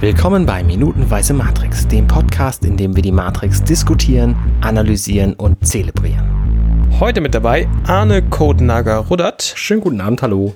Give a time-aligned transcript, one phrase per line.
[0.00, 6.88] Willkommen bei Minutenweise Matrix, dem Podcast, in dem wir die Matrix diskutieren, analysieren und zelebrieren.
[6.98, 9.42] Heute mit dabei Arne Kodenager-Ruddert.
[9.42, 10.54] Schönen guten Abend, hallo.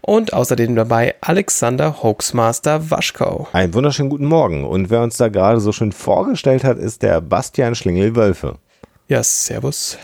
[0.00, 3.46] Und außerdem dabei Alexander Hoaxmaster Waschkau.
[3.52, 4.64] Einen wunderschönen guten Morgen.
[4.64, 8.56] Und wer uns da gerade so schön vorgestellt hat, ist der Bastian Schlingel-Wölfe.
[9.06, 9.98] Ja, servus.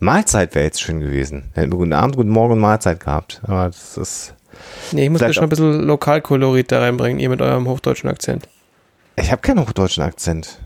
[0.00, 1.52] Mahlzeit wäre jetzt schön gewesen.
[1.54, 3.42] Hätten wir guten Abend, guten Morgen und Mahlzeit gehabt.
[3.44, 4.34] Aber das ist.
[4.92, 8.48] Nee, ich muss mir schon ein bisschen Lokalkolorit da reinbringen, ihr mit eurem hochdeutschen Akzent.
[9.16, 10.58] Ich habe keinen hochdeutschen Akzent.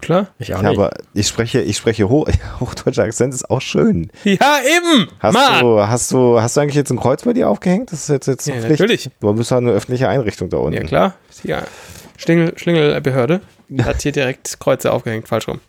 [0.00, 0.26] Klar?
[0.38, 0.78] Ich auch Ja, nicht.
[0.78, 2.28] aber ich spreche, ich spreche hoch,
[2.60, 4.10] hochdeutscher Akzent ist auch schön.
[4.24, 5.08] Ja, eben!
[5.20, 5.60] Hast Mann!
[5.62, 7.92] du, hast du, hast du eigentlich jetzt ein Kreuz bei dir aufgehängt?
[7.92, 8.80] Das ist jetzt, jetzt Ja, eine Pflicht.
[8.80, 9.10] natürlich.
[9.20, 10.74] Du bist halt eine öffentliche Einrichtung da unten.
[10.74, 11.14] Ja, klar.
[11.44, 11.62] Ja.
[12.18, 13.40] Schlingel, Schlingelbehörde
[13.82, 15.60] hat hier direkt Kreuze aufgehängt, falsch rum.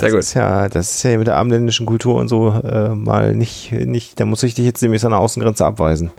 [0.00, 0.20] Sehr Das gut.
[0.20, 4.18] ist ja, das ist ja mit der abendländischen Kultur und so äh, mal nicht, nicht,
[4.18, 6.10] da muss ich dich jetzt demnächst an der Außengrenze abweisen.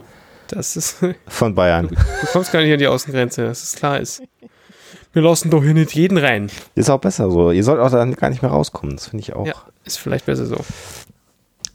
[0.48, 1.02] Das ist.
[1.02, 1.90] Du Von Bayern.
[2.34, 4.21] kommst gar nicht an die Außengrenze, dass es klar ist.
[5.13, 6.49] Wir lassen doch hier nicht jeden rein.
[6.76, 7.51] Ist auch besser so.
[7.51, 8.96] Ihr sollt auch dann gar nicht mehr rauskommen.
[8.96, 9.46] Das finde ich auch.
[9.46, 10.57] Ja, ist vielleicht besser so.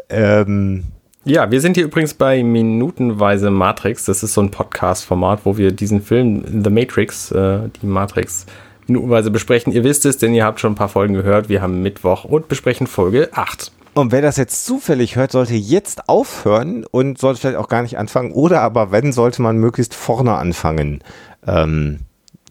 [0.09, 0.85] Ähm,
[1.25, 4.05] Ja, wir sind hier übrigens bei Minutenweise Matrix.
[4.05, 8.47] Das ist so ein Podcast-Format, wo wir diesen Film The Matrix, äh, die Matrix,
[8.89, 9.73] minutenweise besprechen.
[9.73, 11.49] Ihr wisst es, denn ihr habt schon ein paar Folgen gehört.
[11.49, 13.73] Wir haben Mittwoch und besprechen Folge 8.
[13.95, 17.99] und wer das jetzt zufällig hört, sollte jetzt aufhören und sollte vielleicht auch gar nicht
[17.99, 18.33] anfangen.
[18.33, 21.03] Oder aber wenn, sollte man möglichst vorne anfangen.
[21.47, 22.01] Ähm,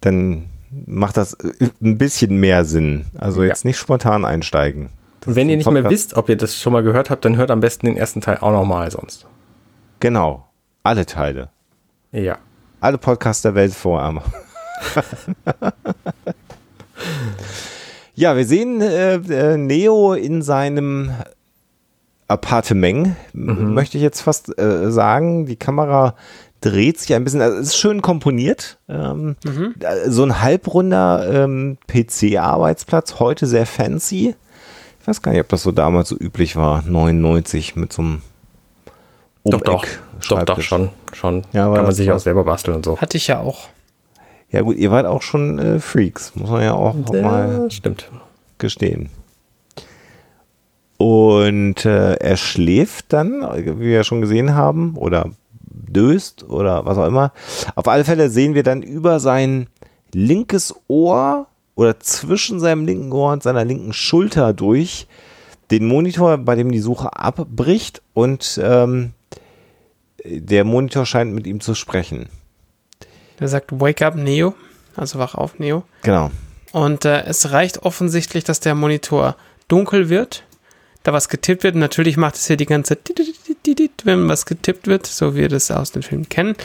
[0.02, 0.45] dann
[0.86, 3.06] macht das äh, ein bisschen mehr Sinn.
[3.17, 3.50] Also Ja.
[3.50, 4.89] jetzt nicht spontan einsteigen.
[5.25, 7.50] Und wenn ihr nicht mehr wisst, ob ihr das schon mal gehört habt, dann hört
[7.50, 9.25] am besten den ersten Teil auch nochmal sonst.
[10.00, 10.45] Genau.
[10.83, 11.50] Alle Teile.
[12.11, 12.38] Ja.
[12.80, 14.22] Alle Podcasts der Welt vor.
[18.16, 21.12] ja, wir sehen äh, äh, Neo in seinem
[22.28, 25.46] Appartement, m- möchte ich jetzt fast äh, sagen.
[25.46, 26.16] Die Kamera
[26.62, 28.78] dreht sich ein bisschen, also es ist schön komponiert.
[28.90, 29.36] Ähm,
[29.80, 34.36] äh, So ein halbrunder ähm, PC-Arbeitsplatz, heute sehr fancy.
[35.02, 38.22] Ich weiß gar nicht, ob das so damals so üblich war, 99 mit so einem
[39.44, 39.84] Doch, doch.
[39.84, 39.90] Doch,
[40.22, 40.25] doch,
[40.56, 40.68] Schreibtisch.
[40.68, 40.90] schon.
[41.14, 41.44] schon.
[41.53, 42.97] Ja, Kann man sich auch selber basteln und so.
[43.00, 43.68] Hatte ich ja auch.
[44.55, 48.09] Ja gut, ihr wart auch schon äh, Freaks, muss man ja auch, auch mal stimmt.
[48.57, 49.09] gestehen.
[50.95, 55.29] Und äh, er schläft dann, wie wir ja schon gesehen haben, oder
[55.59, 57.33] döst oder was auch immer.
[57.75, 59.67] Auf alle Fälle sehen wir dann über sein
[60.13, 65.05] linkes Ohr oder zwischen seinem linken Ohr und seiner linken Schulter durch
[65.69, 69.11] den Monitor, bei dem die Suche abbricht und ähm,
[70.23, 72.29] der Monitor scheint mit ihm zu sprechen.
[73.40, 74.53] Der sagt Wake up, Neo.
[74.96, 75.84] Also wach auf, Neo.
[76.03, 76.31] Genau.
[76.72, 79.35] Und äh, es reicht offensichtlich, dass der Monitor
[79.68, 80.44] dunkel wird,
[81.03, 81.75] da was getippt wird.
[81.75, 83.12] Und natürlich macht es hier die ganze Zeit,
[84.03, 86.56] wenn was getippt wird, so wie wir das aus den Filmen kennen.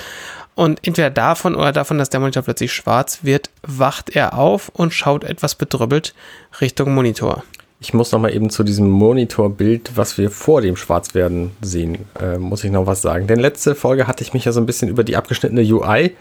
[0.54, 4.92] Und entweder davon oder davon, dass der Monitor plötzlich schwarz wird, wacht er auf und
[4.92, 6.14] schaut etwas bedröppelt
[6.60, 7.44] Richtung Monitor.
[7.82, 12.36] Ich muss noch mal eben zu diesem Monitorbild, was wir vor dem Schwarzwerden sehen, äh,
[12.36, 13.26] muss ich noch was sagen.
[13.26, 16.14] Denn letzte Folge hatte ich mich ja so ein bisschen über die abgeschnittene UI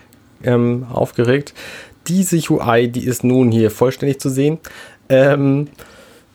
[0.43, 1.53] ähm, aufgeregt.
[2.07, 4.59] Diese UI, die ist nun hier vollständig zu sehen.
[5.09, 5.67] Ähm,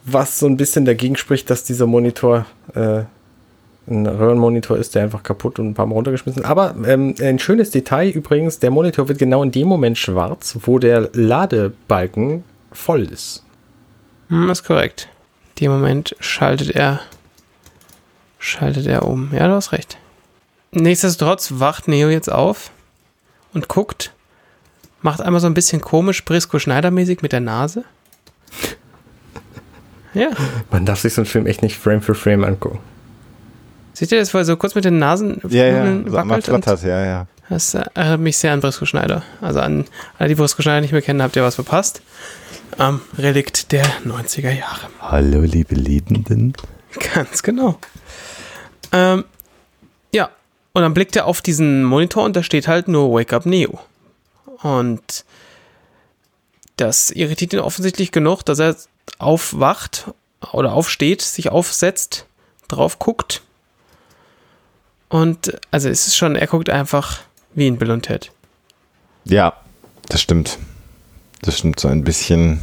[0.04, 3.04] was so ein bisschen dagegen spricht, dass dieser Monitor äh,
[3.86, 6.48] ein Röhrenmonitor ist, der einfach kaputt und ein paar Mal runtergeschmissen ist.
[6.48, 10.78] Aber ähm, ein schönes Detail übrigens, der Monitor wird genau in dem Moment schwarz, wo
[10.78, 13.44] der Ladebalken voll ist.
[14.28, 15.08] Hm, ist korrekt.
[15.56, 17.00] In dem Moment schaltet er,
[18.38, 19.30] schaltet er um.
[19.32, 19.98] Ja, du hast recht.
[20.72, 22.70] Nichtsdestotrotz wacht Neo jetzt auf
[23.54, 24.12] und guckt,
[25.00, 27.84] macht einmal so ein bisschen komisch Brisco Schneider-mäßig mit der Nase.
[30.14, 30.28] Ja,
[30.70, 32.78] Man darf sich so einen Film echt nicht Frame für Frame angucken.
[33.94, 36.82] seht ihr das, wo er so kurz mit den Nasen Ja, ja, wackelt so flattert,
[36.84, 37.26] ja, ja.
[37.48, 39.24] Das erinnert mich sehr an Brisco Schneider.
[39.40, 39.84] Also an
[40.18, 42.00] alle, die Brisco Schneider nicht mehr kennen, habt ihr was verpasst.
[42.78, 44.86] Am Relikt der 90er Jahre.
[45.00, 46.52] Hallo, liebe Liebenden.
[47.14, 47.78] Ganz genau.
[48.92, 49.24] Ähm,
[50.12, 50.30] ja,
[50.74, 53.80] und dann blickt er auf diesen Monitor und da steht halt nur Wake Up Neo.
[54.62, 55.24] Und
[56.76, 58.76] das irritiert ihn offensichtlich genug, dass er
[59.18, 60.12] aufwacht
[60.52, 62.26] oder aufsteht, sich aufsetzt,
[62.68, 63.42] drauf guckt.
[65.08, 67.20] Und also es ist schon, er guckt einfach
[67.54, 68.30] wie in Bill und Ted.
[69.24, 69.54] Ja,
[70.08, 70.58] das stimmt.
[71.40, 72.60] Das stimmt so ein bisschen.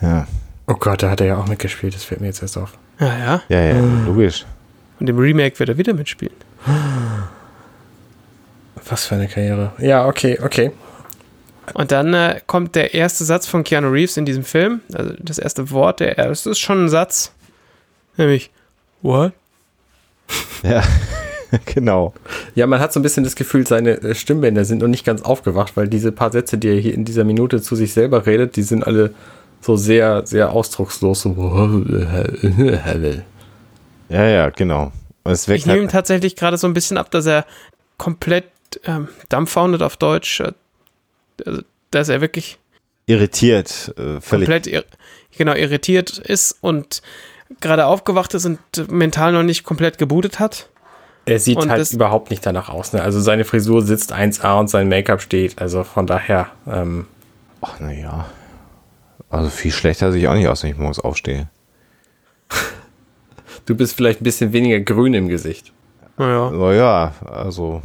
[0.00, 0.26] Ja,
[0.66, 2.78] Oh Gott, da hat er ja auch mitgespielt, das fällt mir jetzt erst auf.
[3.00, 3.42] Ja, ja.
[3.48, 4.46] ja, ja, logisch.
[5.00, 6.34] Und im Remake wird er wieder mitspielen.
[8.92, 9.72] Was für eine Karriere.
[9.78, 10.70] Ja, okay, okay.
[11.72, 14.82] Und dann äh, kommt der erste Satz von Keanu Reeves in diesem Film.
[14.92, 17.32] Also das erste Wort, der es ist schon ein Satz.
[18.18, 18.50] Nämlich,
[19.00, 19.32] what?
[20.62, 20.82] Ja.
[21.64, 22.12] genau.
[22.54, 25.22] Ja, man hat so ein bisschen das Gefühl, seine äh, Stimmbänder sind noch nicht ganz
[25.22, 28.56] aufgewacht, weil diese paar Sätze, die er hier in dieser Minute zu sich selber redet,
[28.56, 29.14] die sind alle
[29.62, 31.26] so sehr, sehr ausdruckslos.
[34.08, 34.92] Ja, ja, genau.
[35.24, 37.46] Ich nehme ihm halt, tatsächlich gerade so ein bisschen ab, dass er
[37.96, 38.51] komplett
[38.84, 40.52] ähm, dumbfounded auf Deutsch, äh,
[41.46, 42.58] also, dass er wirklich
[43.06, 44.48] irritiert, äh, völlig.
[44.48, 44.84] komplett ir
[45.36, 47.02] genau irritiert ist und
[47.60, 48.58] gerade aufgewacht ist und
[48.90, 50.68] mental noch nicht komplett gebootet hat.
[51.24, 52.92] Er sieht Und halt überhaupt nicht danach aus.
[52.92, 53.02] Ne?
[53.02, 55.60] Also seine Frisur sitzt 1A und sein Make-up steht.
[55.60, 57.06] Also von daher, ähm,
[57.62, 58.26] Ach, naja.
[59.30, 61.48] Also viel schlechter sehe ich auch nicht aus, wenn ich morgens aufstehe.
[63.66, 65.72] du bist vielleicht ein bisschen weniger grün im Gesicht.
[66.18, 66.50] Naja.
[66.50, 67.82] Naja, also.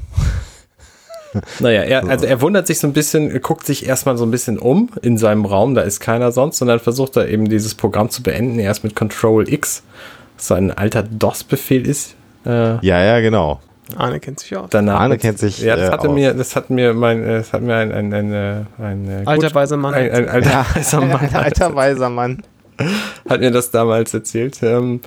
[1.60, 4.58] Naja, er, also er wundert sich so ein bisschen, guckt sich erstmal so ein bisschen
[4.58, 8.10] um in seinem Raum, da ist keiner sonst, und dann versucht er eben dieses Programm
[8.10, 9.84] zu beenden, erst mit Control X,
[10.36, 12.16] was so ein alter DOS-Befehl ist.
[12.46, 13.60] Äh, Ja, ja, genau.
[13.96, 14.70] Arne kennt sich aus.
[14.70, 16.14] danach Arne kennt sich, Ja, das äh, hatte aus.
[16.16, 19.24] mir, das hat mir mein, äh, das hat mir ein, ein, ein, äh, ein, äh,
[19.26, 19.94] Alter weiser Mann.
[19.94, 22.44] ein, ein alter weiser Mann Ein alter weiser Mann.
[23.30, 24.60] hat mir das damals erzählt.
[24.62, 25.00] Ähm,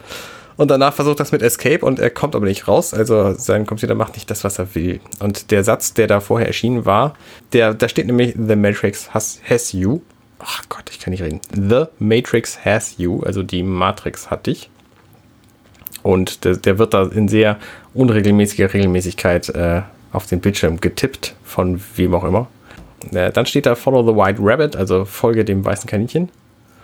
[0.60, 2.92] und danach versucht das mit Escape und er kommt aber nicht raus.
[2.92, 5.00] Also sein Computer macht nicht das, was er will.
[5.18, 7.14] Und der Satz, der da vorher erschienen war,
[7.54, 10.00] der, da steht nämlich The Matrix has, has you.
[10.38, 11.40] Ach Gott, ich kann nicht reden.
[11.54, 14.68] The Matrix has you, also die Matrix hat dich.
[16.02, 17.56] Und der, der wird da in sehr
[17.94, 19.80] unregelmäßiger Regelmäßigkeit äh,
[20.12, 22.48] auf den Bildschirm getippt, von wem auch immer.
[23.14, 26.28] Äh, dann steht da Follow the White Rabbit, also folge dem weißen Kaninchen.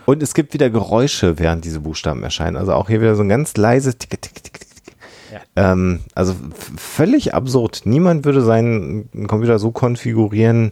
[0.07, 2.55] Und es gibt wieder Geräusche, während diese Buchstaben erscheinen.
[2.55, 4.67] Also auch hier wieder so ein ganz leises Tick, Tick, Tick, Tick.
[5.57, 6.33] Ähm, also
[6.77, 7.81] völlig absurd.
[7.83, 10.71] Niemand würde seinen Computer so konfigurieren,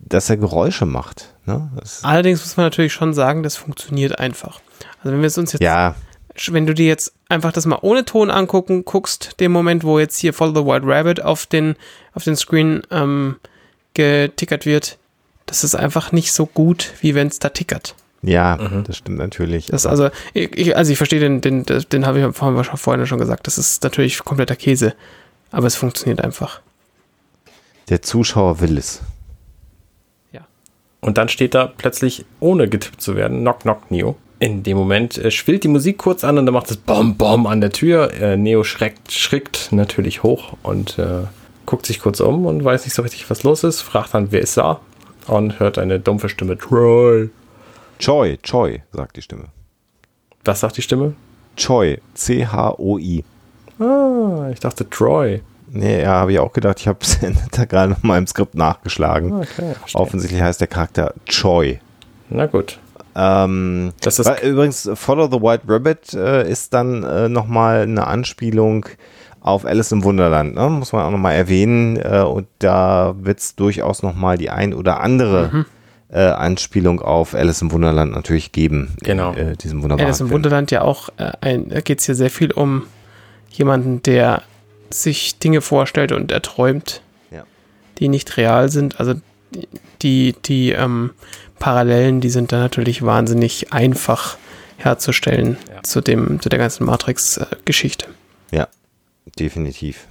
[0.00, 1.32] dass er Geräusche macht.
[1.44, 1.70] Ne?
[2.02, 4.60] Allerdings muss man natürlich schon sagen, das funktioniert einfach.
[4.98, 5.94] Also wenn wir es uns jetzt, ja,
[6.48, 10.18] wenn du dir jetzt einfach das mal ohne Ton angucken, guckst, den Moment, wo jetzt
[10.18, 11.76] hier Follow the White Rabbit auf den,
[12.14, 13.36] auf den Screen ähm,
[13.94, 14.98] getickert wird,
[15.46, 17.94] das ist einfach nicht so gut, wie wenn es da tickert.
[18.26, 18.56] Ja,
[18.86, 19.66] das stimmt natürlich.
[19.66, 23.18] Das also, ich, also ich verstehe den, den, den habe ich vorhin schon- vorhin schon
[23.18, 24.94] gesagt, das ist natürlich kompletter Käse,
[25.50, 26.60] aber es funktioniert einfach.
[27.88, 29.00] der Zuschauer will es.
[31.02, 34.16] Und dann steht da plötzlich, ohne getippt zu werden, Knock Knock Neo.
[34.40, 37.46] In dem Moment äh, schwillt die Musik kurz an und dann macht es Bom Bom
[37.46, 38.12] an der Tür.
[38.14, 41.22] Äh, Neo schreckt, schrickt natürlich hoch und äh,
[41.64, 43.82] guckt sich kurz um und weiß nicht so richtig, was los ist.
[43.82, 44.80] Fragt dann, wer ist da?
[45.28, 47.30] Und hört eine dumpfe Stimme, Troy.
[47.98, 49.44] Choi, Choi, sagt die Stimme.
[50.44, 51.14] Was sagt die Stimme?
[51.56, 53.24] Choi, C-H-O-I.
[53.80, 55.42] Ah, ich dachte Troy.
[55.68, 56.78] Nee, ja, habe ich auch gedacht.
[56.80, 57.18] Ich habe es
[57.52, 59.32] da gerade noch mal im Skript nachgeschlagen.
[59.32, 60.00] Okay, verstehe.
[60.00, 61.78] Offensichtlich heißt der Charakter Choi.
[62.28, 62.78] Na gut.
[63.14, 68.86] Ähm, Das ist- übrigens, Follow the White Rabbit äh, ist dann äh, nochmal eine Anspielung
[69.40, 70.54] auf Alice im Wunderland.
[70.54, 70.68] Ne?
[70.68, 71.96] Muss man auch nochmal erwähnen.
[71.96, 75.66] Äh, und da wird es durchaus nochmal die ein oder andere Mhm.
[76.10, 78.94] Äh, Anspielung auf Alice im Wunderland natürlich geben.
[79.02, 79.32] Genau.
[79.32, 80.36] In, äh, diesem wunderbaren Alice im Film.
[80.36, 82.84] Wunderland ja auch, äh, ein, da geht es hier sehr viel um
[83.50, 84.42] jemanden, der
[84.90, 87.00] sich Dinge vorstellt und erträumt,
[87.30, 87.44] Ja.
[87.98, 89.00] die nicht real sind.
[89.00, 89.14] Also
[90.02, 91.10] die, die ähm,
[91.58, 94.36] Parallelen, die sind da natürlich wahnsinnig einfach
[94.76, 95.82] herzustellen Ja.
[95.82, 98.06] zu, dem, zu der ganzen Matrix-Geschichte.
[98.52, 98.68] Ja,
[99.38, 100.06] definitiv.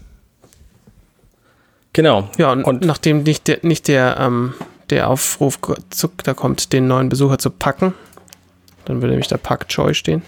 [1.94, 2.30] Genau.
[2.38, 4.54] Ja, und, Und- nachdem nicht der, nicht der, ähm,
[4.90, 7.94] der Aufruf ge- zu, da kommt, den neuen Besucher zu packen,
[8.86, 10.22] dann würde nämlich da Pack Choi stehen.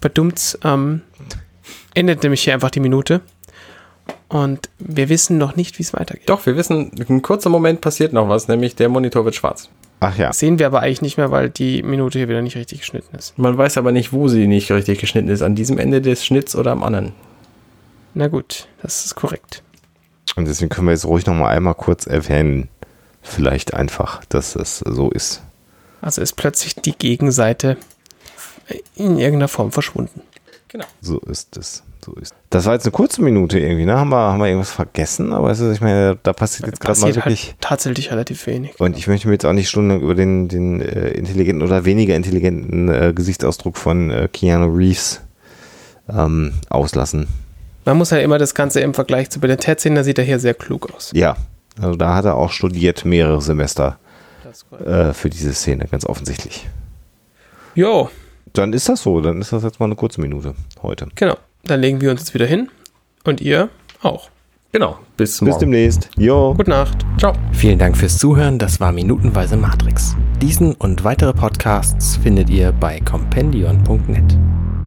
[0.00, 1.02] Badumts ähm,
[1.94, 3.20] endet nämlich hier einfach die Minute.
[4.28, 6.28] Und wir wissen noch nicht, wie es weitergeht.
[6.28, 9.68] Doch, wir wissen, ein kurzer Moment passiert noch was, nämlich der Monitor wird schwarz.
[10.00, 10.28] Ach ja.
[10.28, 13.14] Das sehen wir aber eigentlich nicht mehr, weil die Minute hier wieder nicht richtig geschnitten
[13.16, 13.38] ist.
[13.38, 15.42] Man weiß aber nicht, wo sie nicht richtig geschnitten ist.
[15.42, 17.12] An diesem Ende des Schnitts oder am anderen.
[18.14, 19.62] Na gut, das ist korrekt.
[20.36, 22.68] Und deswegen können wir jetzt ruhig nochmal einmal kurz erwähnen.
[23.22, 25.42] Vielleicht einfach, dass es so ist.
[26.00, 27.76] Also ist plötzlich die Gegenseite
[28.94, 30.22] in irgendeiner Form verschwunden.
[30.68, 30.86] Genau.
[31.00, 31.82] So ist es.
[32.04, 32.34] So ist.
[32.48, 33.98] Das war jetzt eine kurze Minute irgendwie, ne?
[33.98, 35.32] Haben wir, haben wir irgendwas vergessen?
[35.34, 37.48] Aber es ist, ich meine, da passiert jetzt gerade mal Passiert wirklich.
[37.48, 38.78] halt tatsächlich relativ wenig.
[38.80, 42.14] Und ich möchte mir jetzt auch nicht stundenlang über den, den äh, intelligenten oder weniger
[42.14, 45.20] intelligenten äh, Gesichtsausdruck von äh, Keanu Reeves
[46.08, 47.28] ähm, auslassen.
[47.84, 50.24] Man muss ja immer das Ganze im Vergleich zu Bill Ted sehen, da sieht er
[50.24, 51.10] hier sehr klug aus.
[51.12, 51.36] Ja,
[51.80, 53.98] also da hat er auch studiert, mehrere Semester
[54.84, 56.68] äh, für diese Szene, ganz offensichtlich.
[57.74, 58.10] Jo,
[58.52, 61.06] Dann ist das so, dann ist das jetzt mal eine kurze Minute heute.
[61.14, 61.36] genau.
[61.64, 62.68] Dann legen wir uns jetzt wieder hin.
[63.24, 63.68] Und ihr
[64.02, 64.30] auch.
[64.72, 64.98] Genau.
[65.18, 65.60] Bis Bis morgen.
[65.60, 66.08] demnächst.
[66.16, 66.54] Jo.
[66.54, 67.04] Gute Nacht.
[67.18, 67.34] Ciao.
[67.52, 68.58] Vielen Dank fürs Zuhören.
[68.58, 70.16] Das war Minutenweise Matrix.
[70.40, 74.38] Diesen und weitere Podcasts findet ihr bei compendion.net.